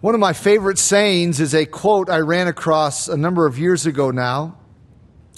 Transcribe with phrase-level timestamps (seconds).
[0.00, 3.84] One of my favorite sayings is a quote I ran across a number of years
[3.84, 4.56] ago now.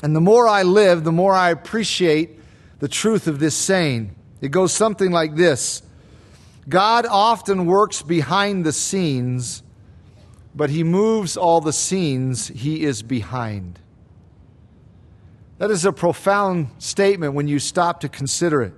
[0.05, 2.39] And the more I live, the more I appreciate
[2.79, 4.15] the truth of this saying.
[4.41, 5.83] It goes something like this
[6.69, 9.65] God often works behind the scenes,
[10.55, 13.81] but he moves all the scenes he is behind.
[15.59, 18.75] That is a profound statement when you stop to consider it.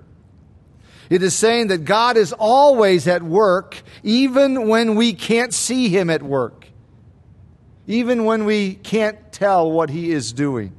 [1.14, 6.10] It is saying that God is always at work, even when we can't see Him
[6.10, 6.66] at work,
[7.86, 10.74] even when we can't tell what He is doing.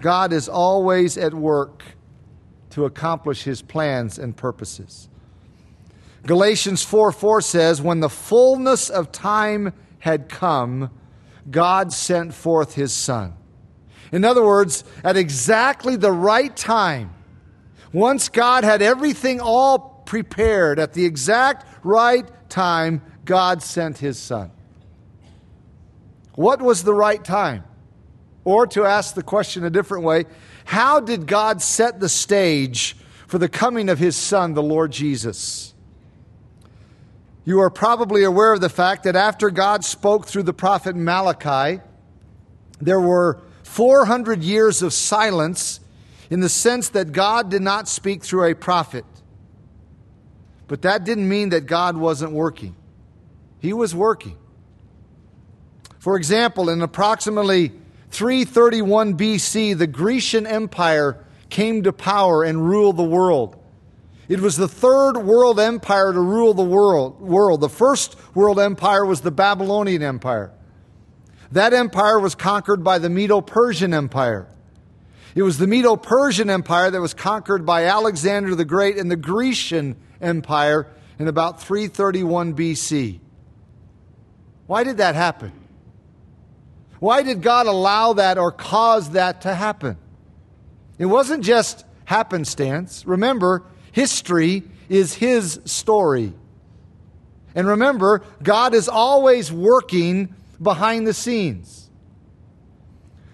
[0.00, 1.82] God is always at work
[2.70, 5.08] to accomplish His plans and purposes.
[6.24, 10.88] Galatians 4 4 says, When the fullness of time had come,
[11.50, 13.34] God sent forth His Son.
[14.12, 17.12] In other words, at exactly the right time,
[17.92, 24.50] once God had everything all prepared at the exact right time, God sent his son.
[26.34, 27.64] What was the right time?
[28.44, 30.24] Or to ask the question a different way,
[30.64, 35.74] how did God set the stage for the coming of his son, the Lord Jesus?
[37.44, 41.80] You are probably aware of the fact that after God spoke through the prophet Malachi,
[42.80, 45.80] there were 400 years of silence
[46.30, 49.04] in the sense that God did not speak through a prophet.
[50.66, 52.76] But that didn't mean that God wasn't working.
[53.60, 54.36] He was working.
[55.98, 57.72] For example, in approximately
[58.10, 63.56] 331 BC, the Grecian Empire came to power and ruled the world.
[64.28, 67.20] It was the third world empire to rule the world.
[67.20, 67.62] world.
[67.62, 70.52] The first world empire was the Babylonian Empire.
[71.52, 74.46] That empire was conquered by the Medo Persian Empire.
[75.34, 79.16] It was the Medo Persian Empire that was conquered by Alexander the Great and the
[79.16, 80.86] Grecian Empire
[81.18, 83.20] in about 331 BC.
[84.66, 85.52] Why did that happen?
[87.00, 89.96] Why did God allow that or cause that to happen?
[90.98, 93.06] It wasn't just happenstance.
[93.06, 96.32] Remember, history is His story.
[97.54, 101.87] And remember, God is always working behind the scenes.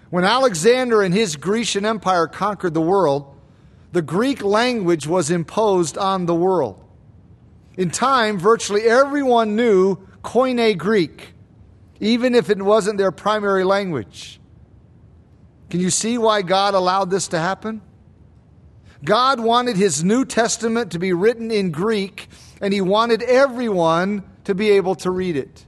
[0.09, 3.35] When Alexander and his Grecian Empire conquered the world,
[3.91, 6.83] the Greek language was imposed on the world.
[7.77, 11.33] In time, virtually everyone knew Koine Greek,
[11.99, 14.39] even if it wasn't their primary language.
[15.69, 17.81] Can you see why God allowed this to happen?
[19.03, 22.27] God wanted his New Testament to be written in Greek,
[22.61, 25.65] and he wanted everyone to be able to read it.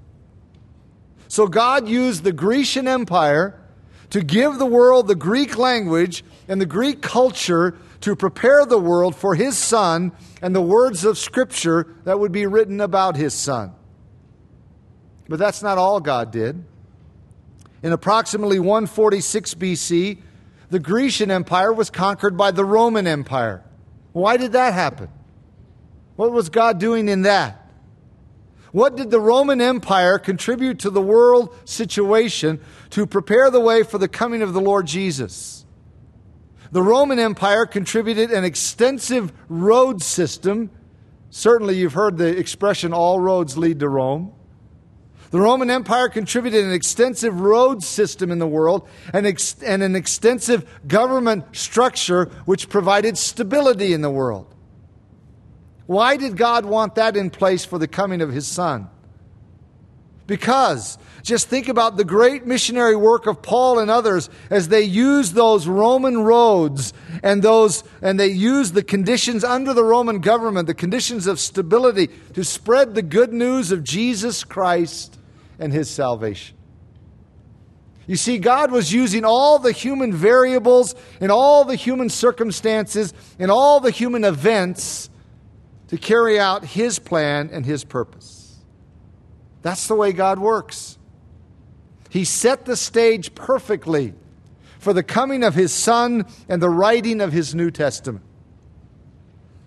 [1.28, 3.60] So God used the Grecian Empire
[4.10, 9.16] to give the world the Greek language and the Greek culture to prepare the world
[9.16, 13.74] for his son and the words of Scripture that would be written about his son.
[15.28, 16.64] But that's not all God did.
[17.84, 20.20] In approximately 146 BC,
[20.70, 23.64] the Grecian Empire was conquered by the Roman Empire.
[24.14, 25.10] Why did that happen?
[26.16, 27.67] What was God doing in that?
[28.72, 32.60] What did the Roman Empire contribute to the world situation
[32.92, 35.66] to prepare the way for the coming of the Lord Jesus?
[36.72, 40.70] The Roman Empire contributed an extensive road system.
[41.30, 44.34] Certainly, you've heard the expression, all roads lead to Rome.
[45.30, 49.96] The Roman Empire contributed an extensive road system in the world and, ex- and an
[49.96, 54.54] extensive government structure which provided stability in the world.
[55.88, 58.90] Why did God want that in place for the coming of his son?
[60.28, 65.34] Because just think about the great missionary work of Paul and others as they used
[65.34, 66.94] those Roman roads
[67.24, 72.10] and those and they used the conditions under the Roman government, the conditions of stability
[72.34, 75.18] to spread the good news of Jesus Christ
[75.60, 76.58] and his salvation.
[78.06, 83.50] You see, God was using all the human variables and all the human circumstances and
[83.50, 85.10] all the human events
[85.88, 88.58] to carry out His plan and His purpose.
[89.62, 90.98] That's the way God works.
[92.10, 94.14] He set the stage perfectly
[94.80, 98.24] for the coming of His Son and the writing of His New Testament.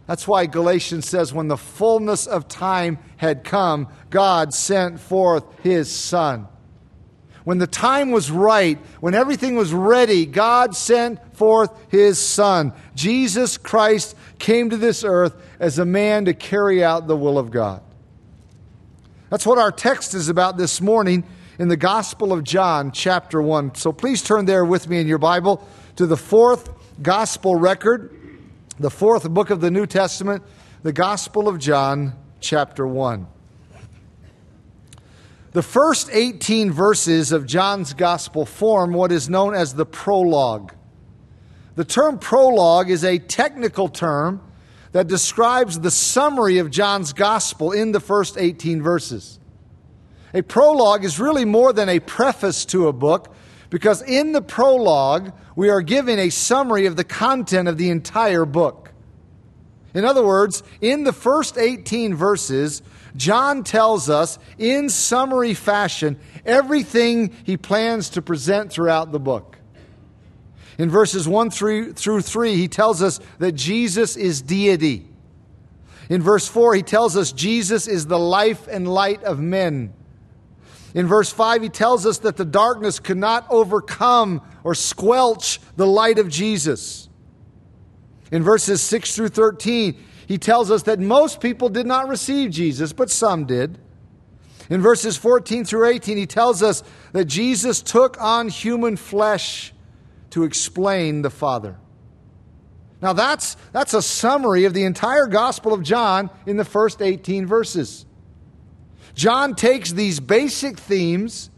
[0.06, 5.90] That's why Galatians says, when the fullness of time had come, God sent forth His
[5.90, 6.49] Son.
[7.44, 12.75] When the time was right, when everything was ready, God sent forth His Son.
[12.94, 17.50] Jesus Christ came to this earth as a man to carry out the will of
[17.50, 17.82] God.
[19.31, 21.25] That's what our text is about this morning
[21.58, 23.76] in the Gospel of John, chapter 1.
[23.76, 25.66] So please turn there with me in your Bible
[25.96, 26.69] to the fourth
[27.00, 28.14] Gospel record,
[28.78, 30.42] the fourth book of the New Testament,
[30.82, 33.26] the Gospel of John, chapter 1.
[35.52, 40.75] The first 18 verses of John's Gospel form what is known as the prologue.
[41.80, 44.42] The term prologue is a technical term
[44.92, 49.40] that describes the summary of John's Gospel in the first 18 verses.
[50.34, 53.34] A prologue is really more than a preface to a book
[53.70, 58.44] because in the prologue, we are given a summary of the content of the entire
[58.44, 58.92] book.
[59.94, 62.82] In other words, in the first 18 verses,
[63.16, 69.59] John tells us in summary fashion everything he plans to present throughout the book.
[70.80, 75.06] In verses 1 through 3, he tells us that Jesus is deity.
[76.08, 79.92] In verse 4, he tells us Jesus is the life and light of men.
[80.94, 85.86] In verse 5, he tells us that the darkness could not overcome or squelch the
[85.86, 87.10] light of Jesus.
[88.32, 92.94] In verses 6 through 13, he tells us that most people did not receive Jesus,
[92.94, 93.78] but some did.
[94.70, 96.82] In verses 14 through 18, he tells us
[97.12, 99.74] that Jesus took on human flesh
[100.30, 101.76] to explain the Father.
[103.02, 107.46] Now, that's, that's a summary of the entire Gospel of John in the first 18
[107.46, 108.04] verses.
[109.14, 111.50] John takes these basic themes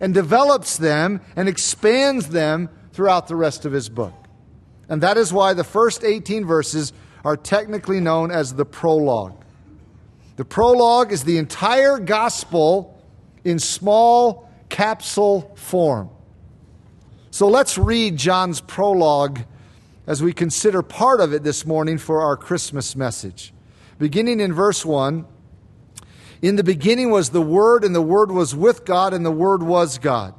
[0.00, 4.14] and develops them and expands them throughout the rest of his book.
[4.88, 6.92] And that is why the first 18 verses
[7.24, 9.44] are technically known as the prologue.
[10.36, 13.02] The prologue is the entire gospel
[13.44, 16.10] in small capsule form.
[17.36, 19.40] So let's read John's prologue
[20.06, 23.52] as we consider part of it this morning for our Christmas message.
[23.98, 25.26] Beginning in verse 1
[26.40, 29.62] In the beginning was the Word, and the Word was with God, and the Word
[29.62, 30.32] was God.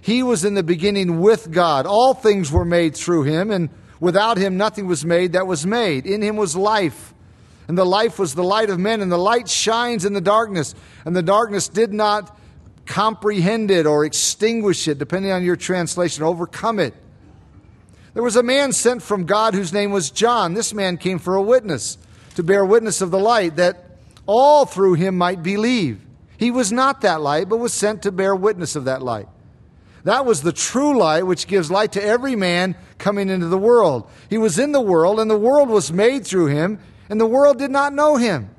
[0.00, 1.84] He was in the beginning with God.
[1.84, 3.68] All things were made through him, and
[4.00, 6.06] Without him, nothing was made that was made.
[6.06, 7.12] In him was life,
[7.68, 10.74] and the life was the light of men, and the light shines in the darkness,
[11.04, 12.34] and the darkness did not
[12.92, 16.92] comprehend it or extinguish it, depending on your translation, overcome it.
[18.12, 20.52] There was a man sent from God whose name was John.
[20.52, 21.96] This man came for a witness,
[22.34, 23.96] to bear witness of the light, that
[24.26, 26.04] all through him might believe.
[26.36, 29.28] He was not that light, but was sent to bear witness of that light.
[30.04, 34.06] That was the true light which gives light to every man coming into the world.
[34.28, 36.78] He was in the world, and the world was made through him,
[37.08, 38.50] and the world did not know him.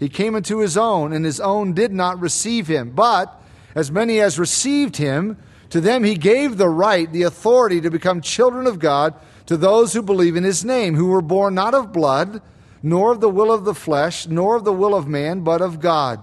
[0.00, 2.90] He came into his own, and his own did not receive him.
[2.90, 3.39] But
[3.74, 5.36] as many as received him,
[5.70, 9.14] to them he gave the right, the authority to become children of God
[9.46, 12.40] to those who believe in his name, who were born not of blood,
[12.82, 15.80] nor of the will of the flesh, nor of the will of man, but of
[15.80, 16.20] God.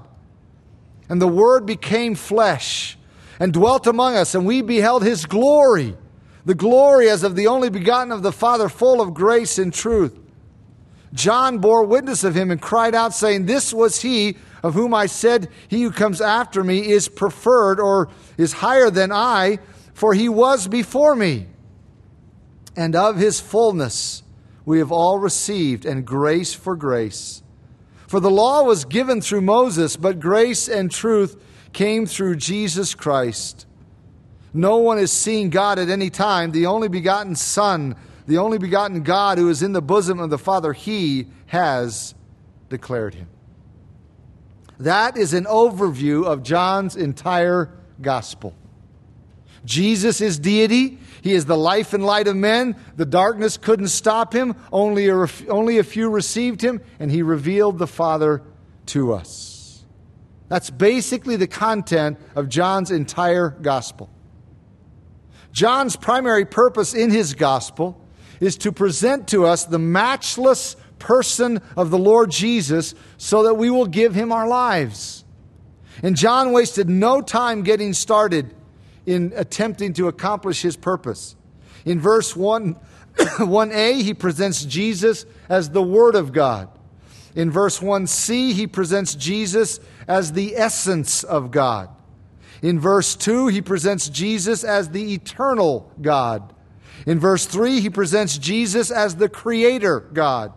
[1.09, 2.97] And the Word became flesh
[3.39, 5.95] and dwelt among us, and we beheld his glory,
[6.45, 10.17] the glory as of the only begotten of the Father, full of grace and truth.
[11.17, 15.07] John bore witness of him and cried out, saying, This was he of whom I
[15.07, 19.59] said, He who comes after me is preferred or is higher than I,
[19.93, 21.47] for he was before me.
[22.75, 24.23] And of his fullness
[24.65, 27.41] we have all received, and grace for grace.
[28.05, 31.41] For the law was given through Moses, but grace and truth
[31.73, 33.65] came through Jesus Christ.
[34.53, 36.51] No one has seen God at any time.
[36.51, 37.95] The only begotten Son,
[38.27, 42.13] the only begotten God who is in the bosom of the Father, he has
[42.69, 43.29] declared him.
[44.79, 47.71] That is an overview of John's entire
[48.01, 48.53] gospel.
[49.65, 51.00] Jesus is deity.
[51.22, 52.75] He is the life and light of men.
[52.96, 54.55] The darkness couldn't stop him.
[54.72, 58.43] Only a, only a few received him, and he revealed the Father
[58.88, 59.84] to us.
[60.48, 64.10] That's basically the content of John's entire gospel.
[65.51, 68.00] John's primary purpose in his gospel
[68.39, 73.70] is to present to us the matchless person of the Lord Jesus so that we
[73.70, 75.24] will give him our lives.
[76.03, 78.53] And John wasted no time getting started
[79.06, 81.36] in attempting to accomplish his purpose.
[81.86, 82.75] In verse 1,
[83.15, 86.70] 1a, he presents Jesus as the Word of God.
[87.36, 91.89] In verse 1c, he presents Jesus as the essence of God.
[92.62, 96.53] In verse 2, he presents Jesus as the eternal God.
[97.06, 100.53] In verse 3, he presents Jesus as the creator God.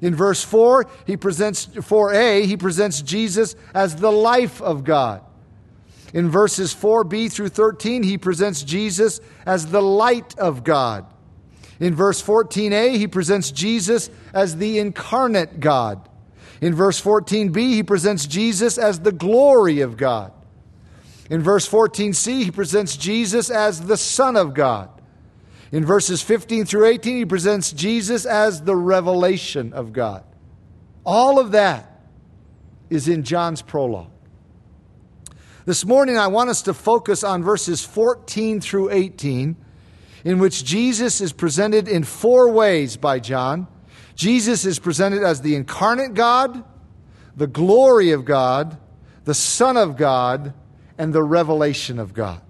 [0.00, 5.22] In verse 4, he presents 4a, he presents Jesus as the life of God.
[6.12, 11.06] In verses 4b through 13, he presents Jesus as the light of God.
[11.80, 16.08] In verse 14a, he presents Jesus as the incarnate God.
[16.60, 20.32] In verse 14b, he presents Jesus as the glory of God.
[21.30, 24.90] In verse 14c, he presents Jesus as the Son of God.
[25.72, 30.22] In verses 15 through 18, he presents Jesus as the revelation of God.
[31.04, 32.02] All of that
[32.90, 34.10] is in John's prologue.
[35.64, 39.56] This morning, I want us to focus on verses 14 through 18,
[40.24, 43.66] in which Jesus is presented in four ways by John.
[44.14, 46.64] Jesus is presented as the incarnate God,
[47.34, 48.76] the glory of God,
[49.24, 50.52] the Son of God,
[50.98, 52.42] and the revelation of God.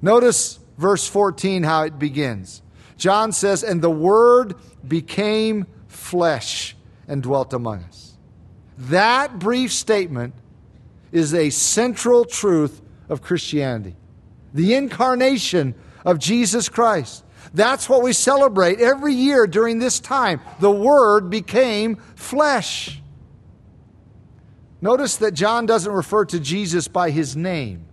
[0.00, 2.62] Notice verse 14 how it begins.
[2.96, 4.54] John says, And the Word
[4.86, 8.16] became flesh and dwelt among us.
[8.78, 10.34] That brief statement
[11.12, 13.96] is a central truth of Christianity
[14.54, 15.74] the incarnation
[16.06, 17.22] of Jesus Christ.
[17.52, 20.40] That's what we celebrate every year during this time.
[20.58, 23.00] The Word became flesh.
[24.80, 27.87] Notice that John doesn't refer to Jesus by his name.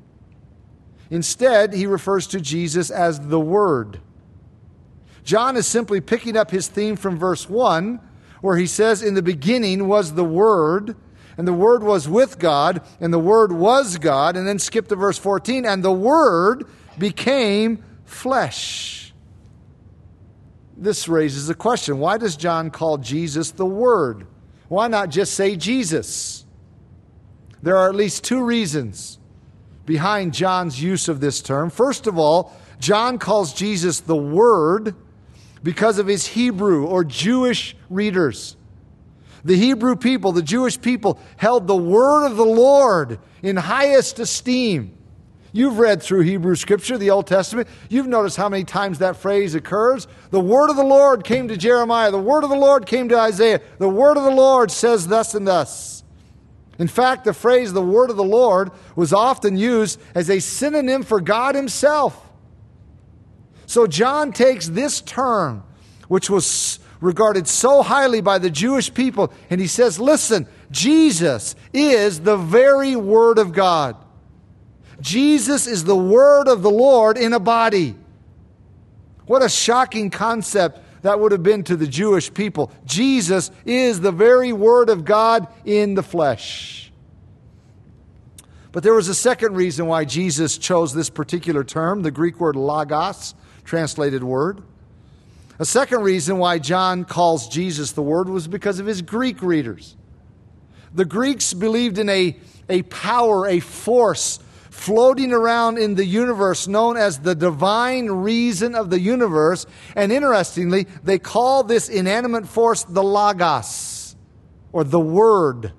[1.09, 3.99] Instead, he refers to Jesus as the Word.
[5.23, 7.99] John is simply picking up his theme from verse 1,
[8.41, 10.95] where he says, In the beginning was the Word,
[11.37, 14.95] and the Word was with God, and the Word was God, and then skip to
[14.95, 16.65] verse 14, and the Word
[16.97, 19.13] became flesh.
[20.77, 24.27] This raises a question why does John call Jesus the Word?
[24.67, 26.45] Why not just say Jesus?
[27.61, 29.19] There are at least two reasons
[29.85, 31.69] behind John's use of this term.
[31.69, 34.95] First of all, John calls Jesus the Word
[35.63, 38.55] because of his Hebrew or Jewish readers.
[39.43, 44.97] The Hebrew people, the Jewish people, held the word of the Lord in highest esteem.
[45.51, 47.67] You've read through Hebrew scripture, the Old Testament.
[47.87, 50.07] You've noticed how many times that phrase occurs.
[50.31, 52.11] The word of the Lord came to Jeremiah.
[52.11, 53.61] The word of the Lord came to Isaiah.
[53.77, 55.94] The word of the Lord says thus and thus.
[56.77, 61.03] In fact, the phrase the word of the Lord was often used as a synonym
[61.03, 62.21] for God Himself.
[63.65, 65.63] So John takes this term,
[66.07, 69.31] which was regarded so highly by the Jewish people.
[69.49, 73.95] And he says, Listen, Jesus is the very Word of God.
[75.01, 77.95] Jesus is the Word of the Lord in a body.
[79.25, 82.71] What a shocking concept that would have been to the Jewish people.
[82.83, 86.91] Jesus is the very Word of God in the flesh.
[88.71, 92.55] But there was a second reason why Jesus chose this particular term, the Greek word
[92.55, 94.63] logos, translated word.
[95.59, 99.95] A second reason why John calls Jesus the Word was because of his Greek readers.
[100.93, 102.35] The Greeks believed in a,
[102.67, 104.39] a power, a force
[104.75, 109.65] floating around in the universe known as the divine reason of the universe.
[109.95, 114.15] And interestingly, they call this inanimate force the Logos,
[114.73, 115.71] or the Word.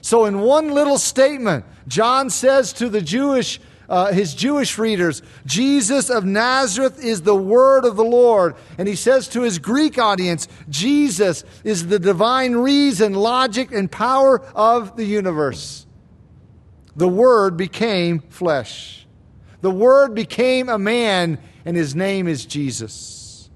[0.00, 6.10] So, in one little statement, John says to the Jewish uh, his Jewish readers, Jesus
[6.10, 8.56] of Nazareth is the word of the Lord.
[8.78, 14.40] And he says to his Greek audience, Jesus is the divine reason, logic, and power
[14.56, 15.85] of the universe.
[16.96, 19.06] The word became flesh.
[19.60, 23.50] The word became a man, and his name is Jesus.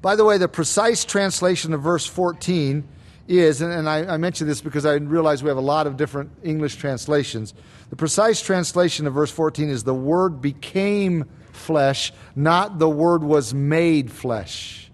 [0.00, 2.86] By the way, the precise translation of verse 14
[3.28, 6.30] is, and, I, I mention this because I realize we have a lot of different
[6.42, 7.54] English translations.
[7.90, 13.52] The precise translation of verse 14 is the word became flesh, not the word was
[13.52, 14.90] made flesh.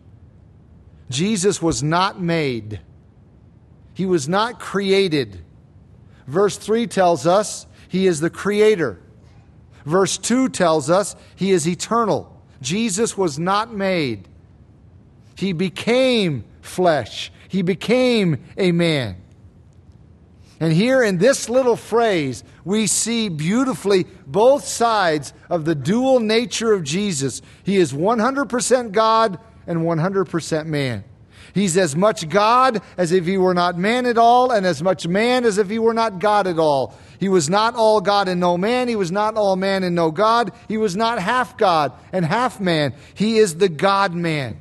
[1.10, 2.80] Jesus was not made,
[3.94, 5.44] he was not created.
[6.26, 9.00] Verse 3 tells us he is the creator.
[9.84, 12.42] Verse 2 tells us he is eternal.
[12.60, 14.28] Jesus was not made,
[15.34, 19.16] he became flesh, he became a man.
[20.60, 26.72] And here in this little phrase, we see beautifully both sides of the dual nature
[26.72, 27.42] of Jesus.
[27.64, 31.02] He is 100% God and 100% man.
[31.54, 35.06] He's as much God as if he were not man at all, and as much
[35.06, 36.94] man as if he were not God at all.
[37.18, 38.88] He was not all God and no man.
[38.88, 40.52] He was not all man and no God.
[40.68, 42.94] He was not half God and half man.
[43.14, 44.58] He is the God man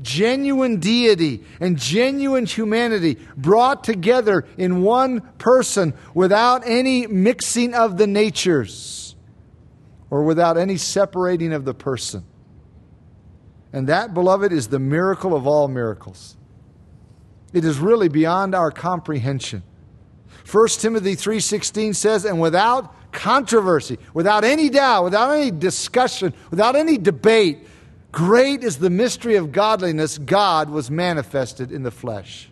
[0.00, 8.06] genuine deity and genuine humanity brought together in one person without any mixing of the
[8.06, 9.16] natures
[10.10, 12.24] or without any separating of the person.
[13.72, 16.36] And that, beloved, is the miracle of all miracles.
[17.52, 19.62] It is really beyond our comprehension.
[20.44, 26.96] 1 Timothy 3:16 says, "And without controversy, without any doubt, without any discussion, without any
[26.96, 27.66] debate,
[28.10, 30.18] Great is the mystery of godliness.
[30.18, 32.50] God was manifested in the flesh.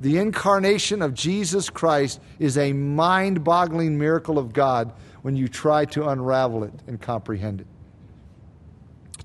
[0.00, 4.92] The incarnation of Jesus Christ is a mind boggling miracle of God
[5.22, 7.66] when you try to unravel it and comprehend it.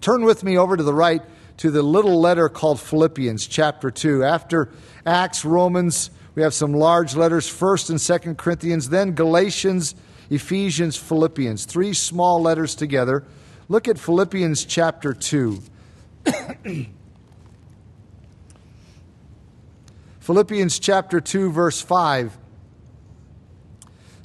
[0.03, 1.21] Turn with me over to the right
[1.55, 4.21] to the little letter called Philippians, chapter 2.
[4.21, 4.69] After
[5.05, 9.95] Acts, Romans, We have some large letters, 1st and 2nd Corinthians, then Galatians,
[10.29, 11.63] Ephesians, Philippians.
[11.63, 13.23] Three small letters together.
[13.69, 15.61] Look at Philippians chapter 2.
[20.19, 22.37] Philippians chapter 2, verse 5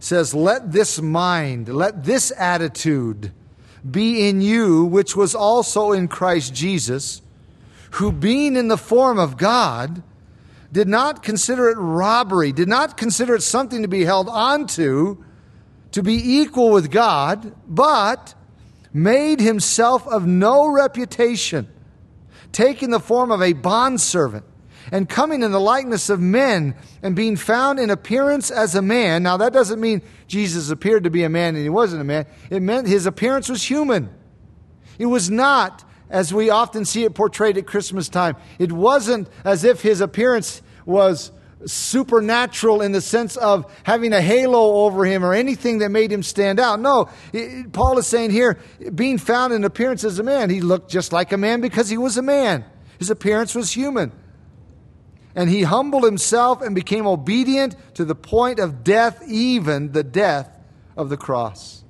[0.01, 3.33] says, Let this mind, let this attitude
[3.91, 7.23] be in you, which was also in Christ Jesus,
[7.93, 10.03] who being in the form of God,
[10.71, 15.23] did not consider it robbery, did not consider it something to be held onto,
[15.93, 18.35] to be equal with God, but
[18.93, 21.69] made himself of no reputation,
[22.53, 24.45] taking the form of a bondservant
[24.93, 29.23] and coming in the likeness of men and being found in appearance as a man.
[29.23, 32.27] Now, that doesn't mean Jesus appeared to be a man and he wasn't a man.
[32.51, 34.11] It meant his appearance was human.
[34.99, 39.65] It was not, as we often see it portrayed at Christmas time, it wasn't as
[39.65, 41.33] if his appearance was
[41.67, 46.23] supernatural in the sense of having a halo over him or anything that made him
[46.23, 46.81] stand out.
[46.81, 48.59] No, it, Paul is saying here,
[48.95, 51.99] being found in appearance as a man, he looked just like a man because he
[51.99, 52.65] was a man.
[52.99, 54.13] His appearance was human
[55.35, 60.59] and he humbled himself and became obedient to the point of death, even the death
[60.97, 61.85] of the cross.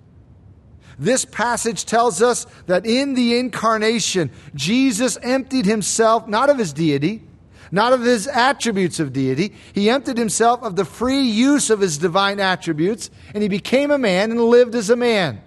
[0.98, 7.22] This passage tells us that in the incarnation, Jesus emptied himself not of his deity,
[7.70, 9.52] not of his attributes of deity.
[9.72, 13.98] He emptied himself of the free use of his divine attributes, and he became a
[13.98, 15.40] man and lived as a man.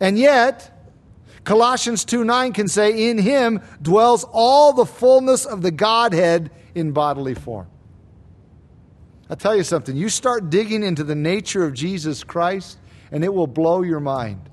[0.00, 0.70] And yet,
[1.44, 6.92] Colossians 2 9 can say, In him dwells all the fullness of the Godhead in
[6.92, 7.68] bodily form.
[9.30, 9.96] I'll tell you something.
[9.96, 12.78] You start digging into the nature of Jesus Christ,
[13.10, 14.50] and it will blow your mind.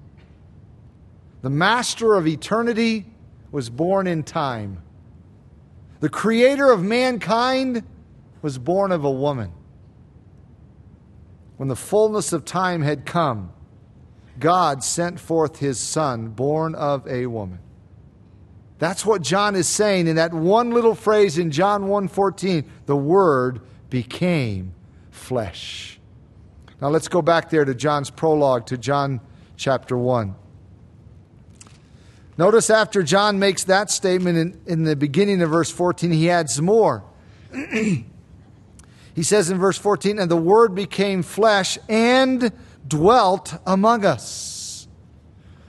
[1.42, 3.08] The master of eternity
[3.52, 4.82] was born in time.
[6.00, 7.84] The creator of mankind
[8.42, 9.52] was born of a woman.
[11.58, 13.52] When the fullness of time had come,
[14.40, 17.60] God sent forth his son, born of a woman.
[18.82, 23.62] That's what John is saying in that one little phrase in John 1:14, the word
[23.92, 24.74] became
[25.12, 26.00] flesh.
[26.82, 29.22] Now let's go back there to John's prologue to John
[29.56, 30.34] chapter 1.
[32.40, 36.60] Notice after John makes that statement in, in the beginning of verse 14, he adds
[36.60, 37.04] more.
[37.54, 38.04] he
[39.22, 42.52] says in verse 14, And the Word became flesh and
[42.88, 44.61] dwelt among us.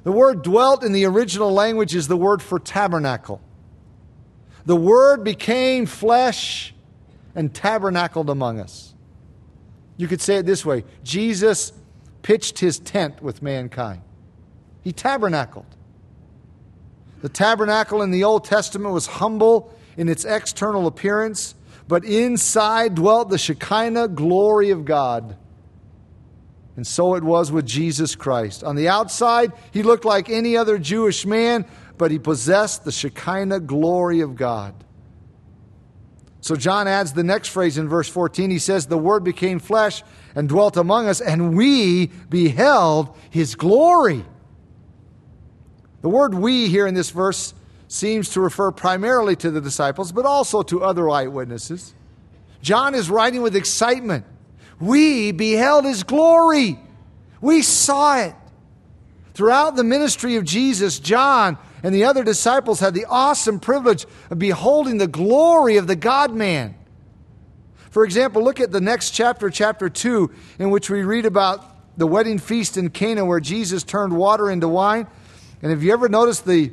[0.04, 3.40] The word dwelt in the original language is the word for tabernacle.
[4.64, 6.74] The word became flesh
[7.34, 8.94] and tabernacled among us.
[9.96, 11.72] You could say it this way Jesus
[12.22, 14.02] pitched his tent with mankind,
[14.82, 15.66] he tabernacled.
[17.20, 21.54] The tabernacle in the Old Testament was humble in its external appearance,
[21.86, 25.36] but inside dwelt the Shekinah glory of God.
[26.76, 28.64] And so it was with Jesus Christ.
[28.64, 31.66] On the outside, he looked like any other Jewish man,
[31.98, 34.74] but he possessed the Shekinah glory of God.
[36.40, 38.50] So John adds the next phrase in verse 14.
[38.50, 40.02] He says, The Word became flesh
[40.34, 44.24] and dwelt among us, and we beheld his glory.
[46.00, 47.54] The word we here in this verse
[47.86, 51.94] seems to refer primarily to the disciples, but also to other eyewitnesses.
[52.60, 54.24] John is writing with excitement.
[54.82, 56.76] We beheld his glory.
[57.40, 58.34] We saw it.
[59.32, 64.40] Throughout the ministry of Jesus, John and the other disciples had the awesome privilege of
[64.40, 66.74] beholding the glory of the God man.
[67.90, 71.64] For example, look at the next chapter, chapter 2, in which we read about
[71.96, 75.06] the wedding feast in Cana where Jesus turned water into wine.
[75.62, 76.72] And have you ever noticed the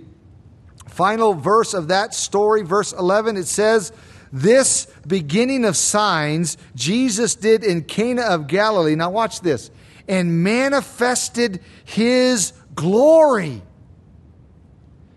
[0.88, 3.38] final verse of that story, verse 11?
[3.38, 3.91] It says,
[4.32, 8.96] this beginning of signs Jesus did in Cana of Galilee.
[8.96, 9.72] Now, watch this.
[10.08, 13.62] And manifested his glory.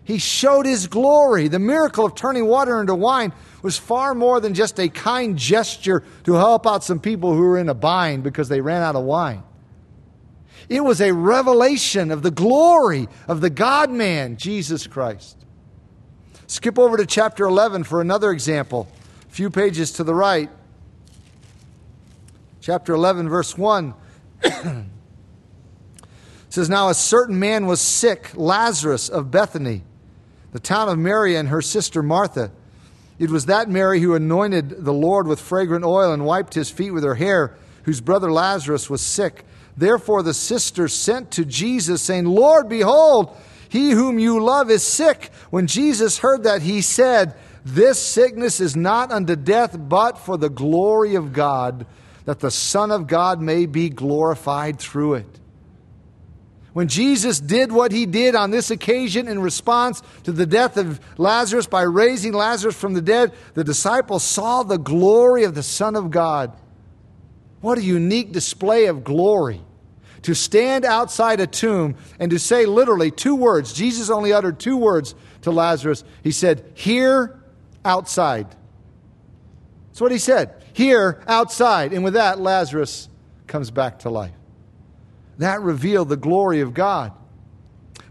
[0.03, 1.47] He showed his glory.
[1.47, 6.03] The miracle of turning water into wine was far more than just a kind gesture
[6.25, 9.05] to help out some people who were in a bind because they ran out of
[9.05, 9.43] wine.
[10.69, 15.37] It was a revelation of the glory of the God man, Jesus Christ.
[16.47, 18.87] Skip over to chapter 11 for another example
[19.33, 20.51] few pages to the right,
[22.61, 23.95] chapter 11, verse 1.
[26.49, 29.81] says, Now a certain man was sick, Lazarus of Bethany,
[30.51, 32.51] the town of Mary and her sister Martha.
[33.17, 36.91] It was that Mary who anointed the Lord with fragrant oil and wiped his feet
[36.91, 39.45] with her hair, whose brother Lazarus was sick.
[39.75, 43.35] Therefore the sisters sent to Jesus, saying, Lord, behold,
[43.67, 45.31] he whom you love is sick.
[45.49, 47.33] When Jesus heard that, he said,
[47.65, 51.85] This sickness is not unto death, but for the glory of God,
[52.25, 55.39] that the Son of God may be glorified through it.
[56.73, 60.99] When Jesus did what he did on this occasion in response to the death of
[61.19, 65.95] Lazarus by raising Lazarus from the dead, the disciples saw the glory of the Son
[65.95, 66.51] of God.
[67.61, 69.61] What a unique display of glory.
[70.23, 73.73] To stand outside a tomb and to say literally two words.
[73.73, 76.03] Jesus only uttered two words to Lazarus.
[76.23, 77.39] He said, Here,
[77.85, 78.47] outside.
[79.87, 80.63] That's what he said.
[80.73, 81.93] Here, outside.
[81.93, 83.09] And with that, Lazarus
[83.47, 84.33] comes back to life.
[85.37, 87.11] That revealed the glory of God.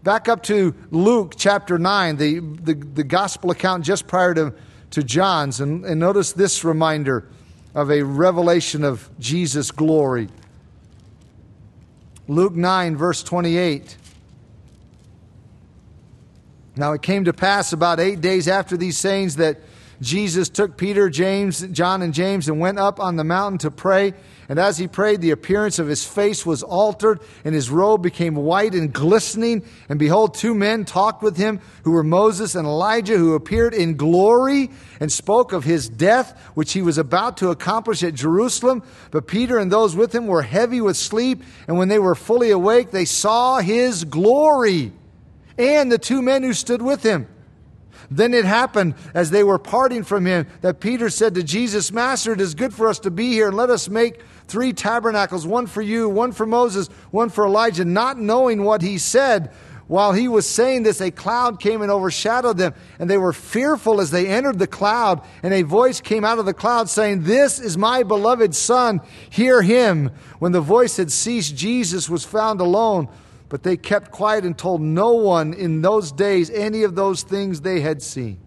[0.03, 4.55] Back up to Luke chapter 9, the, the, the gospel account just prior to,
[4.91, 7.29] to John's, and, and notice this reminder
[7.75, 10.29] of a revelation of Jesus' glory.
[12.29, 13.97] Luke 9, verse 28.
[16.77, 19.61] Now it came to pass about eight days after these sayings that
[20.01, 24.15] Jesus took Peter, James, John, and James and went up on the mountain to pray.
[24.49, 28.35] And as he prayed, the appearance of his face was altered, and his robe became
[28.35, 29.63] white and glistening.
[29.89, 33.97] And behold, two men talked with him, who were Moses and Elijah, who appeared in
[33.97, 38.83] glory and spoke of his death, which he was about to accomplish at Jerusalem.
[39.11, 42.51] But Peter and those with him were heavy with sleep, and when they were fully
[42.51, 44.93] awake, they saw his glory
[45.63, 47.29] and the two men who stood with him.
[48.11, 52.33] Then it happened as they were parting from him that Peter said to Jesus, Master,
[52.33, 55.67] it is good for us to be here, and let us make three tabernacles one
[55.67, 59.51] for you, one for Moses, one for Elijah, not knowing what he said.
[59.89, 64.01] While he was saying this, a cloud came and overshadowed them, and they were fearful
[64.01, 65.21] as they entered the cloud.
[65.43, 69.61] And a voice came out of the cloud saying, This is my beloved Son, hear
[69.61, 70.11] him.
[70.39, 73.09] When the voice had ceased, Jesus was found alone
[73.53, 77.61] but they kept quiet and told no one in those days any of those things
[77.61, 78.41] they had seen.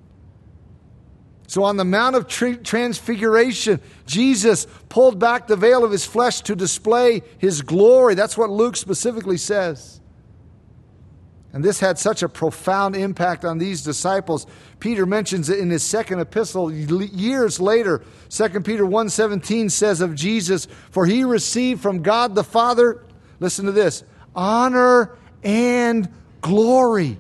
[1.46, 6.56] So, on the Mount of Transfiguration, Jesus pulled back the veil of his flesh to
[6.56, 8.16] display his glory.
[8.16, 10.02] That's what Luke specifically says.
[11.54, 14.48] And this had such a profound impact on these disciples.
[14.80, 18.02] Peter mentions it in his second epistle years later.
[18.30, 23.04] 2 Peter 1:17 says of Jesus, "For he received from God the Father,
[23.40, 24.04] listen to this,
[24.36, 26.10] honor, and
[26.42, 27.18] glory.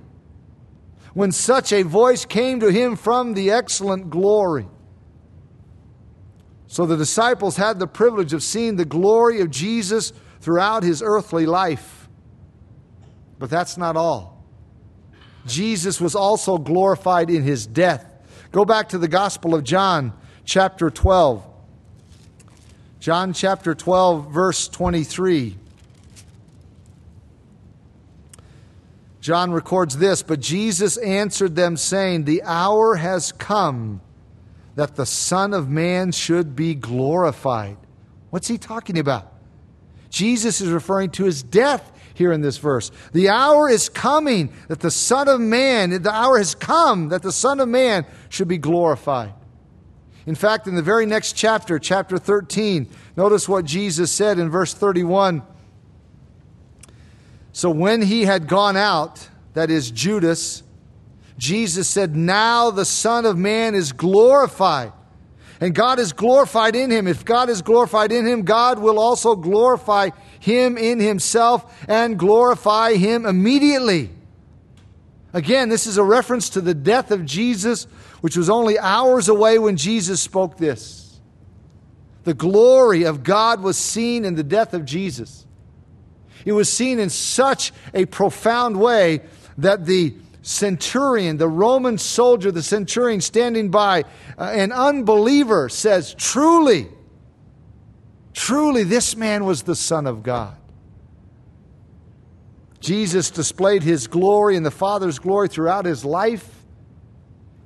[1.13, 4.67] When such a voice came to him from the excellent glory.
[6.67, 11.45] So the disciples had the privilege of seeing the glory of Jesus throughout his earthly
[11.45, 12.09] life.
[13.39, 14.43] But that's not all.
[15.45, 18.05] Jesus was also glorified in his death.
[18.51, 21.45] Go back to the Gospel of John, chapter 12.
[22.99, 25.57] John chapter 12, verse 23.
[29.25, 34.01] John records this, but Jesus answered them, saying, The hour has come
[34.75, 37.77] that the Son of Man should be glorified.
[38.29, 39.33] What's he talking about?
[40.11, 42.91] Jesus is referring to his death here in this verse.
[43.13, 47.31] The hour is coming that the Son of Man, the hour has come that the
[47.31, 49.33] Son of Man should be glorified.
[50.27, 54.75] In fact, in the very next chapter, chapter 13, notice what Jesus said in verse
[54.75, 55.41] 31.
[57.55, 60.61] So when he had gone out, that is Judas,
[61.37, 64.91] Jesus said, Now the Son of Man is glorified.
[65.61, 67.07] And God is glorified in him.
[67.07, 70.09] If God is glorified in him, God will also glorify
[70.41, 74.09] him in himself and glorify him immediately.
[75.31, 77.85] Again, this is a reference to the death of Jesus,
[78.19, 81.21] which was only hours away when Jesus spoke this.
[82.25, 85.44] The glory of God was seen in the death of Jesus.
[86.45, 89.21] It was seen in such a profound way
[89.57, 94.03] that the centurion, the Roman soldier, the centurion standing by,
[94.37, 96.87] uh, an unbeliever says, Truly,
[98.33, 100.55] truly, this man was the Son of God.
[102.79, 106.54] Jesus displayed his glory and the Father's glory throughout his life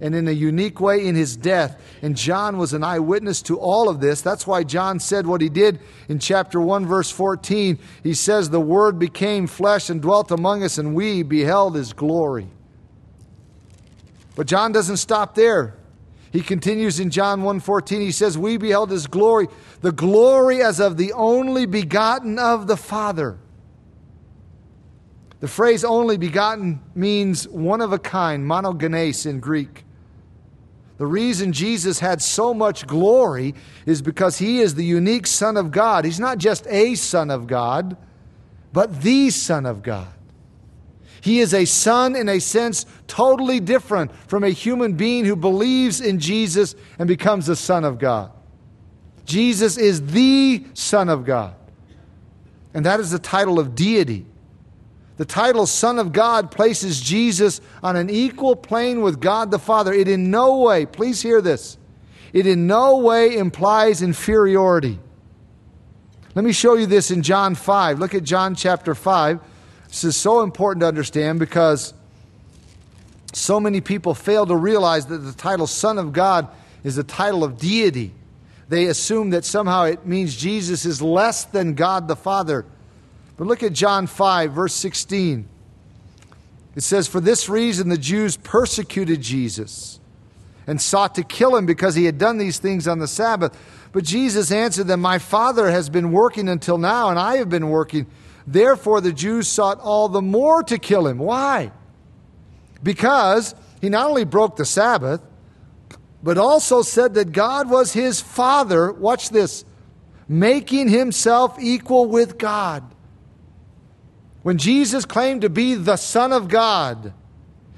[0.01, 1.81] and in a unique way in his death.
[2.01, 4.21] And John was an eyewitness to all of this.
[4.21, 7.77] That's why John said what he did in chapter 1, verse 14.
[8.03, 12.47] He says, The Word became flesh and dwelt among us, and we beheld his glory.
[14.35, 15.75] But John doesn't stop there.
[16.31, 19.47] He continues in John 1:14 he says we beheld his glory
[19.81, 23.39] the glory as of the only begotten of the Father.
[25.39, 29.85] The phrase only begotten means one of a kind, monogenes in Greek.
[30.99, 35.71] The reason Jesus had so much glory is because he is the unique Son of
[35.71, 36.03] God.
[36.05, 37.97] He's not just a Son of God,
[38.73, 40.09] but the Son of God.
[41.21, 46.01] He is a son in a sense totally different from a human being who believes
[46.01, 48.31] in Jesus and becomes a son of God.
[49.25, 51.55] Jesus is the Son of God.
[52.73, 54.25] And that is the title of deity.
[55.19, 59.91] The title Son of God places Jesus on an equal plane with God the Father.
[59.91, 61.77] It in no way, please hear this,
[62.31, 64.97] it in no way implies inferiority.
[66.35, 67.99] Let me show you this in John 5.
[67.99, 69.41] Look at John chapter 5.
[69.89, 71.93] This is so important to understand because
[73.33, 76.47] so many people fail to realize that the title Son of God
[76.85, 78.13] is a title of deity.
[78.69, 82.65] They assume that somehow it means Jesus is less than God the Father.
[83.39, 85.47] But look at John 5, verse 16.
[86.75, 90.01] It says, For this reason the Jews persecuted Jesus
[90.67, 93.57] and sought to kill him because he had done these things on the Sabbath.
[93.93, 97.69] But Jesus answered them, My Father has been working until now, and I have been
[97.69, 98.07] working.
[98.45, 101.17] Therefore, the Jews sought all the more to kill him.
[101.17, 101.71] Why?
[102.83, 105.21] Because he not only broke the Sabbath,
[106.21, 108.91] but also said that God was his Father.
[108.91, 109.63] Watch this
[110.27, 112.83] making himself equal with God.
[114.49, 117.13] When Jesus claimed to be the Son of God,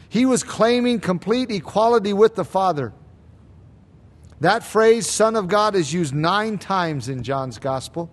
[0.08, 2.94] he was claiming complete equality with the Father.
[4.40, 8.10] That phrase, Son of God, is used nine times in John's Gospel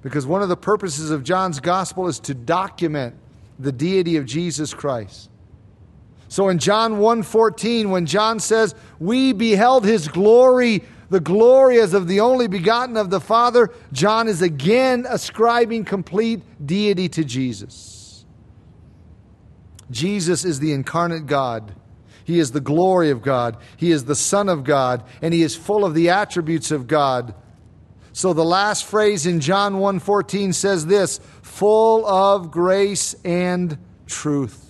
[0.00, 3.16] because one of the purposes of John's Gospel is to document
[3.58, 5.28] the deity of Jesus Christ.
[6.28, 12.06] So in John 1:14 when John says, "We beheld his glory, the glory as of
[12.06, 18.24] the only begotten of the Father," John is again ascribing complete deity to Jesus.
[19.90, 21.72] Jesus is the incarnate God.
[22.24, 23.56] He is the glory of God.
[23.78, 27.34] He is the Son of God, and he is full of the attributes of God.
[28.12, 34.66] So the last phrase in John 1:14 says this, full of grace and truth.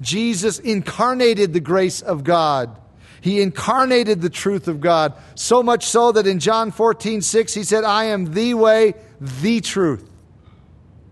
[0.00, 2.76] Jesus incarnated the grace of God.
[3.24, 7.64] He incarnated the truth of God, so much so that in John 14, 6, he
[7.64, 10.06] said, I am the way, the truth,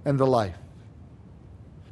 [0.04, 0.58] and the life.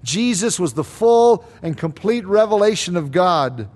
[0.04, 3.70] Jesus was the full and complete revelation of God.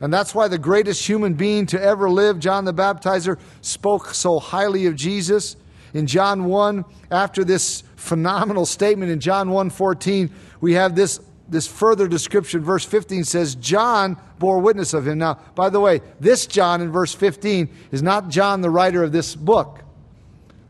[0.00, 4.38] And that's why the greatest human being to ever live, John the Baptizer, spoke so
[4.38, 5.56] highly of Jesus.
[5.92, 10.30] In John 1, after this phenomenal statement in John 1:14,
[10.62, 11.20] we have this,
[11.50, 12.62] this further description.
[12.62, 15.18] Verse 15 says, John bore witness of him.
[15.18, 19.12] Now, by the way, this John in verse 15 is not John, the writer of
[19.12, 19.80] this book.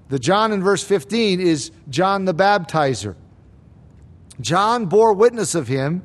[0.08, 3.14] The John in verse 15 is John the Baptizer.
[4.40, 6.02] John bore witness of him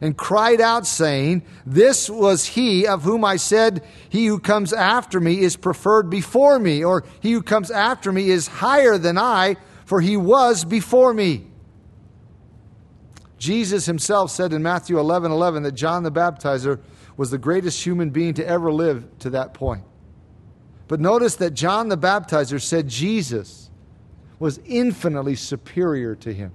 [0.00, 5.20] and cried out, saying, This was he of whom I said, He who comes after
[5.20, 9.56] me is preferred before me, or he who comes after me is higher than I,
[9.84, 11.46] for he was before me.
[13.42, 16.78] Jesus himself said in Matthew 11 11 that John the Baptizer
[17.16, 19.82] was the greatest human being to ever live to that point.
[20.86, 23.68] But notice that John the Baptizer said Jesus
[24.38, 26.52] was infinitely superior to him.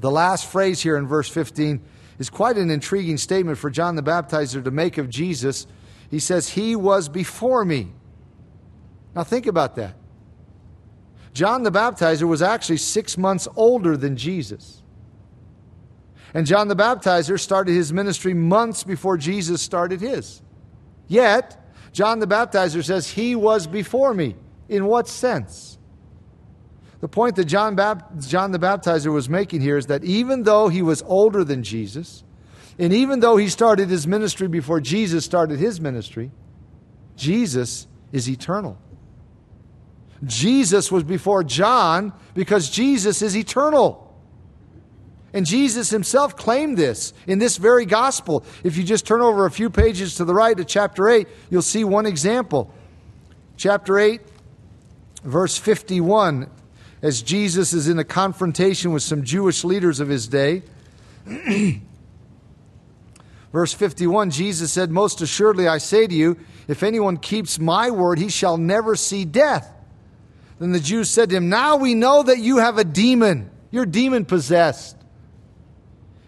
[0.00, 1.80] The last phrase here in verse 15
[2.18, 5.66] is quite an intriguing statement for John the Baptizer to make of Jesus.
[6.10, 7.94] He says, He was before me.
[9.16, 9.94] Now think about that.
[11.38, 14.82] John the Baptizer was actually six months older than Jesus.
[16.34, 20.42] And John the Baptizer started his ministry months before Jesus started his.
[21.06, 21.56] Yet,
[21.92, 24.34] John the Baptizer says, He was before me.
[24.68, 25.78] In what sense?
[26.98, 27.76] The point that John,
[28.18, 32.24] John the Baptizer was making here is that even though he was older than Jesus,
[32.80, 36.32] and even though he started his ministry before Jesus started his ministry,
[37.14, 38.76] Jesus is eternal.
[40.24, 44.04] Jesus was before John because Jesus is eternal.
[45.32, 48.44] And Jesus himself claimed this in this very gospel.
[48.64, 51.62] If you just turn over a few pages to the right to chapter 8, you'll
[51.62, 52.72] see one example.
[53.56, 54.20] Chapter 8,
[55.22, 56.50] verse 51
[57.02, 60.62] as Jesus is in a confrontation with some Jewish leaders of his day.
[63.52, 68.18] Verse 51 Jesus said, Most assuredly I say to you, if anyone keeps my word,
[68.18, 69.72] he shall never see death.
[70.58, 73.50] Then the Jews said to him, Now we know that you have a demon.
[73.70, 74.96] You're demon possessed.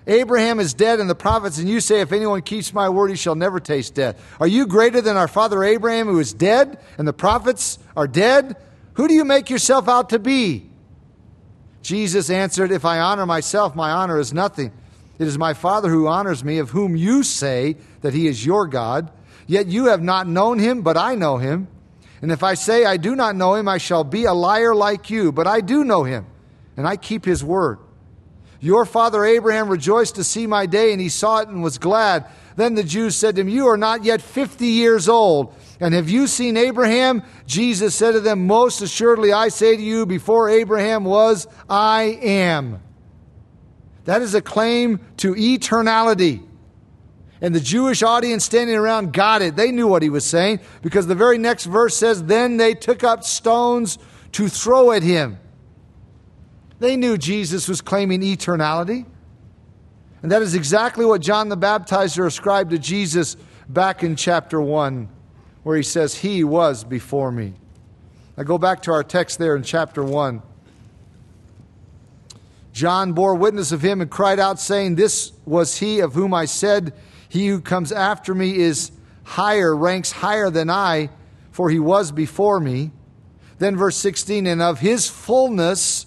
[0.07, 3.17] Abraham is dead, and the prophets, and you say, If anyone keeps my word, he
[3.17, 4.21] shall never taste death.
[4.41, 8.57] Are you greater than our father Abraham, who is dead, and the prophets are dead?
[8.95, 10.69] Who do you make yourself out to be?
[11.83, 14.73] Jesus answered, If I honor myself, my honor is nothing.
[15.19, 18.67] It is my Father who honors me, of whom you say that he is your
[18.67, 19.11] God.
[19.47, 21.69] Yet you have not known him, but I know him.
[22.23, 25.11] And if I say I do not know him, I shall be a liar like
[25.11, 26.27] you, but I do know him,
[26.77, 27.79] and I keep his word.
[28.61, 32.27] Your father Abraham rejoiced to see my day, and he saw it and was glad.
[32.57, 35.55] Then the Jews said to him, You are not yet fifty years old.
[35.81, 37.23] And have you seen Abraham?
[37.47, 42.83] Jesus said to them, Most assuredly I say to you, before Abraham was, I am.
[44.05, 46.47] That is a claim to eternality.
[47.41, 49.57] And the Jewish audience standing around got it.
[49.57, 53.03] They knew what he was saying because the very next verse says, Then they took
[53.03, 53.99] up stones
[54.33, 55.39] to throw at him.
[56.79, 59.07] They knew Jesus was claiming eternality.
[60.23, 63.37] And that is exactly what John the Baptizer ascribed to Jesus
[63.69, 65.09] back in chapter 1,
[65.63, 67.55] where he says, He was before me.
[68.37, 70.43] I go back to our text there in chapter 1.
[72.73, 76.45] John bore witness of him and cried out, saying, This was he of whom I
[76.45, 76.93] said,
[77.31, 78.91] he who comes after me is
[79.23, 81.11] higher, ranks higher than I,
[81.53, 82.91] for he was before me.
[83.59, 86.07] Then, verse 16, and of his fullness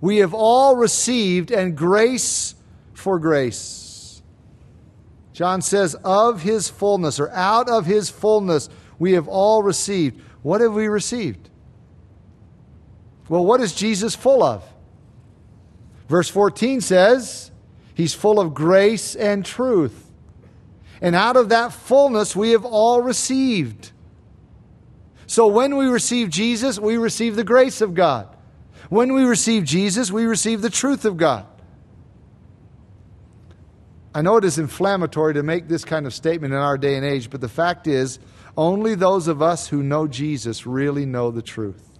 [0.00, 2.56] we have all received, and grace
[2.92, 4.22] for grace.
[5.32, 10.20] John says, of his fullness, or out of his fullness, we have all received.
[10.42, 11.48] What have we received?
[13.28, 14.64] Well, what is Jesus full of?
[16.08, 17.50] Verse 14 says,
[17.94, 20.05] He's full of grace and truth.
[21.00, 23.92] And out of that fullness we have all received.
[25.26, 28.28] So when we receive Jesus, we receive the grace of God.
[28.88, 31.46] When we receive Jesus, we receive the truth of God.
[34.14, 37.04] I know it is inflammatory to make this kind of statement in our day and
[37.04, 38.18] age, but the fact is,
[38.56, 41.92] only those of us who know Jesus really know the truth.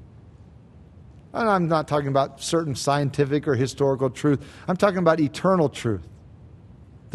[1.35, 6.09] And I'm not talking about certain scientific or historical truth, I'm talking about eternal truth,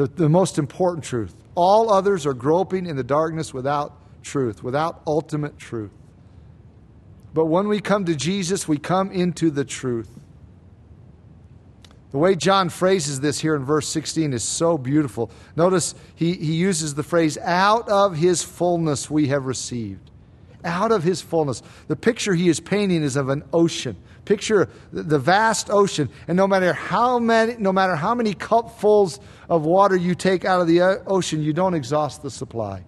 [0.02, 1.36] the, the most important truth.
[1.54, 5.92] All others are groping in the darkness without truth, without ultimate truth.
[7.34, 10.10] But when we come to Jesus, we come into the truth.
[12.12, 15.32] The way John phrases this here in verse 16 is so beautiful.
[15.56, 20.10] Notice he, he uses the phrase, out of his fullness we have received.
[20.64, 21.64] Out of his fullness.
[21.88, 23.96] The picture he is painting is of an ocean.
[24.26, 29.66] Picture the vast ocean, and no matter how many, no matter how many cupfuls of
[29.66, 32.84] water you take out of the uh, ocean, you don't exhaust the supply.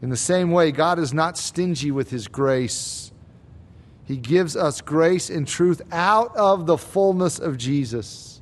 [0.00, 3.12] In the same way, God is not stingy with His grace.
[4.04, 8.40] He gives us grace and truth out of the fullness of Jesus.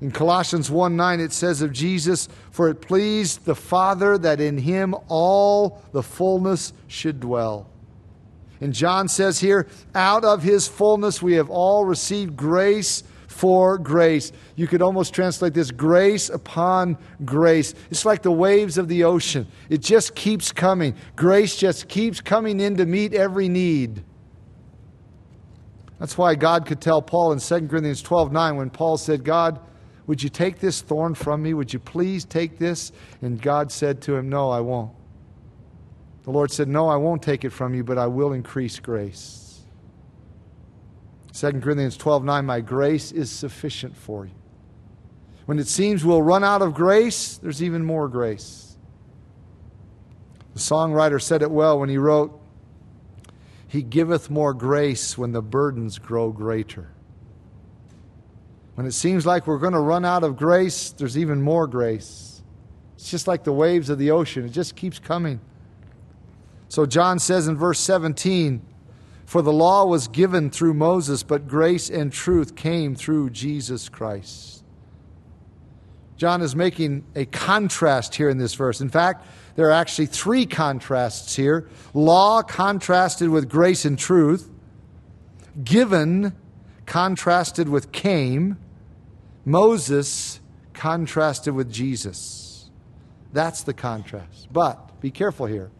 [0.00, 4.58] In Colossians 1 9, it says of Jesus, For it pleased the Father that in
[4.58, 7.68] him all the fullness should dwell.
[8.62, 14.30] And John says here, out of his fullness we have all received grace for grace.
[14.54, 17.74] You could almost translate this grace upon grace.
[17.90, 20.94] It's like the waves of the ocean, it just keeps coming.
[21.16, 24.04] Grace just keeps coming in to meet every need.
[25.98, 29.58] That's why God could tell Paul in 2 Corinthians 12 9, when Paul said, God,
[30.06, 31.52] would you take this thorn from me?
[31.52, 32.92] Would you please take this?
[33.22, 34.92] And God said to him, No, I won't.
[36.24, 39.60] The Lord said, No, I won't take it from you, but I will increase grace.
[41.32, 44.32] 2 Corinthians 12 9, my grace is sufficient for you.
[45.46, 48.76] When it seems we'll run out of grace, there's even more grace.
[50.54, 52.38] The songwriter said it well when he wrote,
[53.66, 56.90] He giveth more grace when the burdens grow greater.
[58.74, 62.42] When it seems like we're going to run out of grace, there's even more grace.
[62.94, 65.40] It's just like the waves of the ocean, it just keeps coming.
[66.72, 68.62] So John says in verse 17,
[69.26, 74.64] For the law was given through Moses, but grace and truth came through Jesus Christ.
[76.16, 78.80] John is making a contrast here in this verse.
[78.80, 84.48] In fact, there are actually three contrasts here law contrasted with grace and truth,
[85.62, 86.34] given
[86.86, 88.56] contrasted with came,
[89.44, 90.40] Moses
[90.72, 92.70] contrasted with Jesus.
[93.34, 94.50] That's the contrast.
[94.50, 95.70] But be careful here.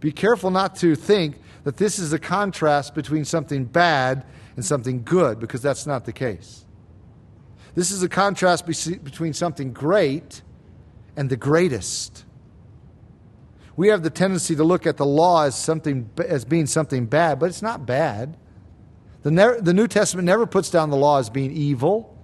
[0.00, 4.24] Be careful not to think that this is a contrast between something bad
[4.56, 6.64] and something good, because that's not the case.
[7.74, 10.42] This is a contrast between something great
[11.16, 12.24] and the greatest.
[13.76, 17.38] We have the tendency to look at the law as, something, as being something bad,
[17.38, 18.36] but it's not bad.
[19.22, 22.16] The, ne- the New Testament never puts down the law as being evil.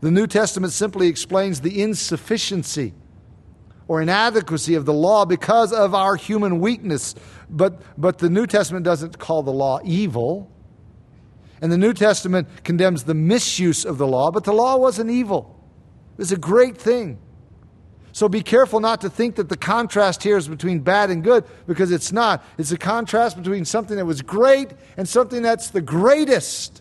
[0.00, 2.94] The New Testament simply explains the insufficiency
[3.86, 7.14] or inadequacy of the law because of our human weakness.
[7.50, 10.50] But, but the New Testament doesn't call the law evil.
[11.60, 15.58] And the New Testament condemns the misuse of the law, but the law wasn't evil.
[16.12, 17.18] It was a great thing.
[18.12, 21.44] So be careful not to think that the contrast here is between bad and good,
[21.66, 22.44] because it's not.
[22.58, 26.80] It's a contrast between something that was great and something that's the greatest.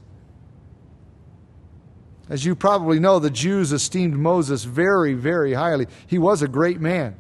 [2.34, 5.86] As you probably know, the Jews esteemed Moses very, very highly.
[6.08, 7.16] He was a great man.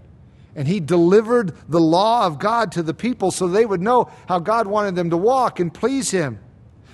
[0.55, 4.39] And he delivered the law of God to the people so they would know how
[4.39, 6.39] God wanted them to walk and please him.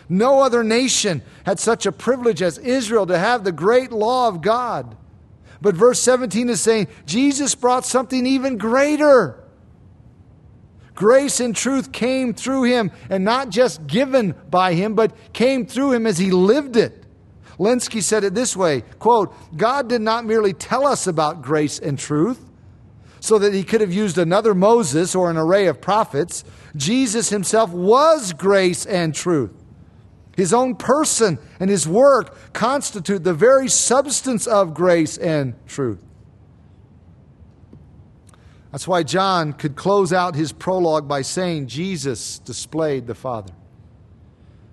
[0.10, 4.42] No other nation had such a privilege as Israel to have the great law of
[4.42, 4.98] God.
[5.62, 9.42] But verse 17 is saying Jesus brought something even greater.
[10.94, 15.94] Grace and truth came through him, and not just given by him, but came through
[15.94, 16.99] him as he lived it.
[17.60, 22.00] Lenski said it this way quote, God did not merely tell us about grace and
[22.00, 22.40] truth
[23.20, 26.46] so that he could have used another Moses or an array of prophets.
[26.76, 29.52] Jesus himself was grace and truth.
[30.38, 36.02] His own person and his work constitute the very substance of grace and truth.
[38.72, 43.52] That's why John could close out his prologue by saying, Jesus displayed the Father.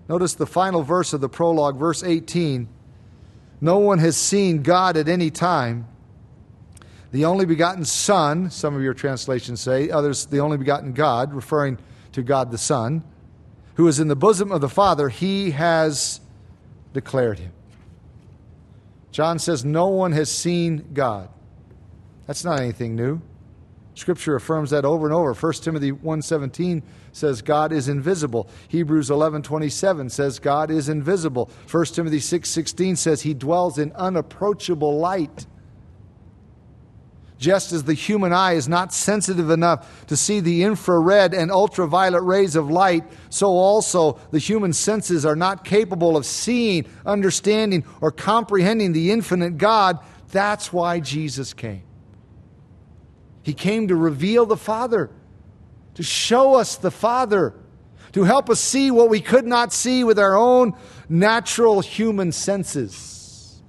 [0.09, 2.68] Notice the final verse of the prologue, verse 18.
[3.61, 5.89] No one has seen God at any time.
[7.13, 11.79] The only begotten Son, some of your translations say, others, the only begotten God, referring
[12.13, 13.05] to God the Son,
[13.75, 16.21] who is in the bosom of the Father, he has
[16.93, 17.53] declared him.
[19.13, 21.31] John says, No one has seen God.
[22.27, 23.21] That's not anything new.
[23.97, 25.33] Scripture affirms that over and over.
[25.33, 26.83] 1 Timothy 1:17
[27.13, 28.47] says God is invisible.
[28.69, 31.49] Hebrews 11:27 says God is invisible.
[31.67, 35.47] 1 Timothy 6:16 says he dwells in unapproachable light.
[37.39, 42.23] Just as the human eye is not sensitive enough to see the infrared and ultraviolet
[42.23, 48.11] rays of light, so also the human senses are not capable of seeing, understanding, or
[48.11, 49.99] comprehending the infinite God.
[50.33, 51.86] That's why Jesus came.
[53.47, 55.09] He came to reveal the Father,
[55.95, 57.55] to show us the Father,
[58.11, 60.75] to help us see what we could not see with our own
[61.09, 63.63] natural human senses.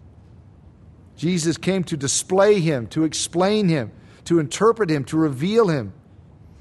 [1.15, 3.91] Jesus came to display Him, to explain Him,
[4.25, 5.93] to interpret Him, to reveal Him.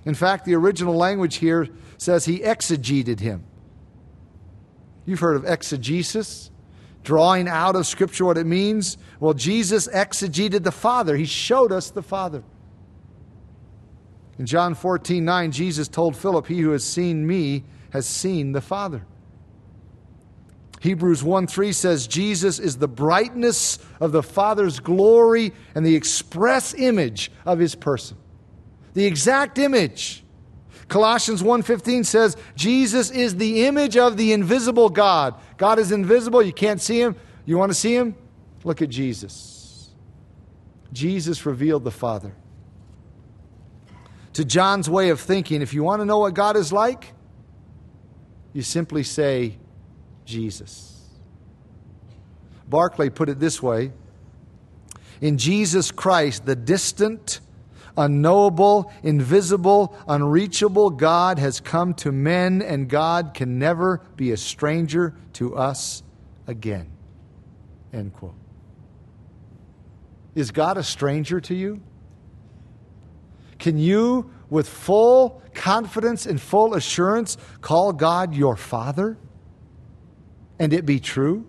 [0.05, 3.47] In fact, the original language here says He exegeted Him.
[5.07, 6.51] You've heard of exegesis,
[7.03, 8.99] drawing out of Scripture what it means.
[9.21, 12.45] Well, Jesus exegeted the Father, He showed us the Father.
[14.39, 18.61] In John 14, 9, Jesus told Philip, He who has seen me has seen the
[18.61, 19.07] Father.
[20.81, 26.75] Hebrews 1 3 says, Jesus is the brightness of the Father's glory and the express
[26.75, 28.19] image of his person.
[28.93, 30.23] The exact image.
[30.89, 35.35] Colossians 1:15 says Jesus is the image of the invisible God.
[35.57, 37.17] God is invisible, you can't see him.
[37.45, 38.15] You want to see him?
[38.63, 39.91] Look at Jesus.
[40.93, 42.35] Jesus revealed the Father
[44.37, 47.15] to John's way of thinking, if you want to know what God is like,
[48.53, 49.57] you simply say,
[50.27, 50.93] Jesus.
[52.69, 53.93] Barclay put it this way
[55.23, 57.41] In Jesus Christ, the distant,
[57.97, 65.15] unknowable, invisible, unreachable God has come to men, and God can never be a stranger
[65.35, 66.03] to us
[66.47, 66.91] again.
[67.91, 68.35] End quote.
[70.35, 71.81] Is God a stranger to you?
[73.59, 79.17] Can you, with full confidence and full assurance, call God your Father
[80.59, 81.47] and it be true?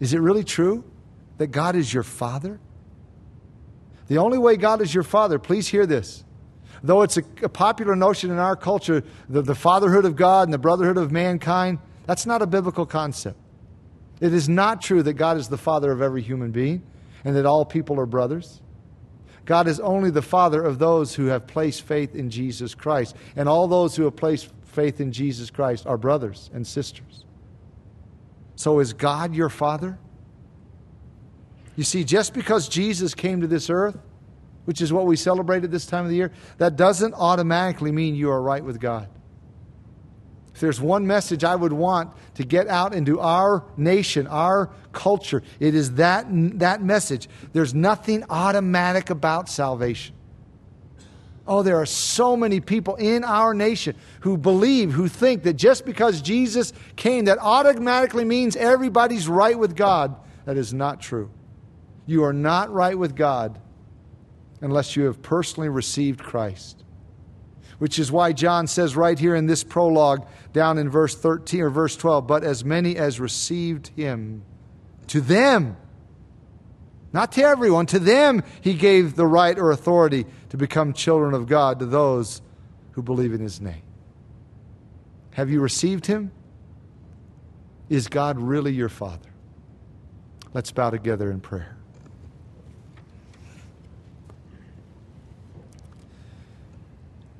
[0.00, 0.84] Is it really true
[1.38, 2.60] that God is your Father?
[4.08, 6.24] The only way God is your Father, please hear this.
[6.82, 10.52] Though it's a, a popular notion in our culture, the, the fatherhood of God and
[10.52, 13.38] the brotherhood of mankind, that's not a biblical concept.
[14.20, 16.82] It is not true that God is the Father of every human being
[17.24, 18.60] and that all people are brothers.
[19.46, 23.16] God is only the Father of those who have placed faith in Jesus Christ.
[23.36, 27.24] And all those who have placed faith in Jesus Christ are brothers and sisters.
[28.56, 29.98] So is God your Father?
[31.76, 33.96] You see, just because Jesus came to this earth,
[34.64, 38.16] which is what we celebrate at this time of the year, that doesn't automatically mean
[38.16, 39.08] you are right with God.
[40.56, 45.42] If there's one message I would want to get out into our nation, our culture,
[45.60, 46.24] it is that,
[46.60, 47.28] that message.
[47.52, 50.14] There's nothing automatic about salvation.
[51.46, 55.84] Oh, there are so many people in our nation who believe, who think that just
[55.84, 60.16] because Jesus came, that automatically means everybody's right with God.
[60.46, 61.28] That is not true.
[62.06, 63.60] You are not right with God
[64.62, 66.82] unless you have personally received Christ
[67.78, 71.70] which is why John says right here in this prologue, down in verse 13 or
[71.70, 74.42] verse 12, but as many as received him,
[75.08, 75.76] to them,
[77.12, 81.46] not to everyone, to them he gave the right or authority to become children of
[81.46, 82.42] God, to those
[82.92, 83.82] who believe in his name.
[85.32, 86.32] Have you received him?
[87.88, 89.28] Is God really your Father?
[90.54, 91.75] Let's bow together in prayer.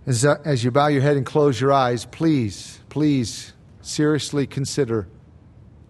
[0.07, 3.53] As, uh, as you bow your head and close your eyes, please, please
[3.83, 5.09] seriously consider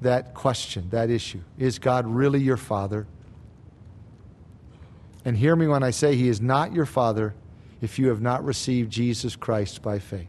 [0.01, 1.43] that question, that issue.
[1.59, 3.07] Is God really your Father?
[5.25, 7.35] And hear me when I say He is not your Father
[7.83, 10.29] if you have not received Jesus Christ by faith.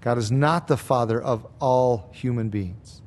[0.00, 3.02] God is not the Father of all human beings.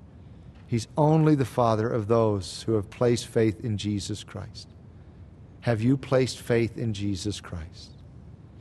[0.67, 4.67] He's only the Father of those who have placed faith in Jesus Christ.
[5.61, 7.94] Have you placed faith in Jesus Christ?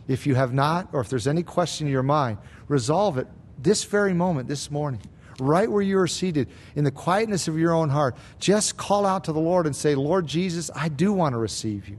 [0.07, 2.39] If you have not, or if there's any question in your mind,
[2.69, 3.27] resolve it
[3.59, 5.01] this very moment, this morning,
[5.41, 8.17] right where you are seated, in the quietness of your own heart.
[8.39, 11.89] Just call out to the Lord and say, Lord Jesus, I do want to receive
[11.89, 11.99] you.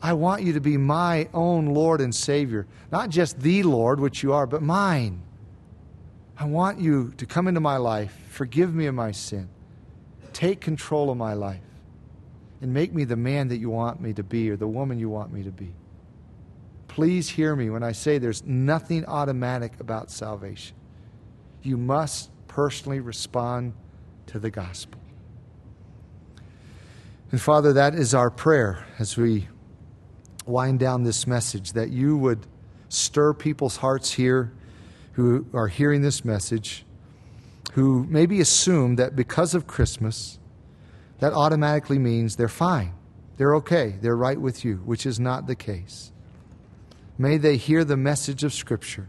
[0.00, 2.66] I want you to be my own Lord and Savior.
[2.92, 5.22] Not just the Lord, which you are, but mine.
[6.38, 9.48] I want you to come into my life, forgive me of my sin,
[10.32, 11.60] take control of my life,
[12.60, 15.08] and make me the man that you want me to be or the woman you
[15.08, 15.72] want me to be.
[16.96, 20.74] Please hear me when I say there's nothing automatic about salvation.
[21.60, 23.74] You must personally respond
[24.28, 24.98] to the gospel.
[27.30, 29.46] And Father, that is our prayer as we
[30.46, 32.46] wind down this message that you would
[32.88, 34.54] stir people's hearts here
[35.12, 36.86] who are hearing this message,
[37.74, 40.38] who maybe assume that because of Christmas,
[41.18, 42.94] that automatically means they're fine,
[43.36, 46.10] they're okay, they're right with you, which is not the case.
[47.18, 49.08] May they hear the message of Scripture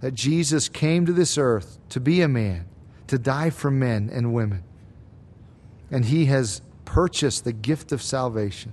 [0.00, 2.66] that Jesus came to this earth to be a man,
[3.08, 4.62] to die for men and women.
[5.90, 8.72] And he has purchased the gift of salvation.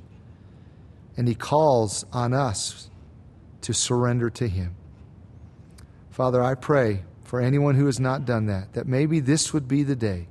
[1.18, 2.90] And he calls on us
[3.62, 4.76] to surrender to him.
[6.10, 9.84] Father, I pray for anyone who has not done that, that maybe this would be
[9.84, 10.28] the day,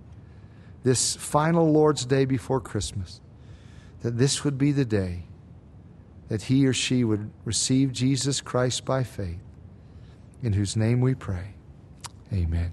[0.83, 3.21] this final Lord's Day before Christmas,
[4.03, 5.25] that this would be the day
[6.35, 9.39] that he or she would receive Jesus Christ by faith,
[10.43, 11.55] in whose name we pray.
[12.33, 12.73] Amen.